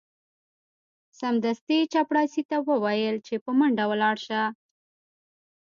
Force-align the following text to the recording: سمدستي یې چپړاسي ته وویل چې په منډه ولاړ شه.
سمدستي 1.19 1.75
یې 1.79 1.89
چپړاسي 1.93 2.43
ته 2.49 2.57
وویل 2.69 3.15
چې 3.27 3.35
په 3.43 3.51
منډه 3.59 3.85
ولاړ 3.91 4.15
شه. 4.25 4.41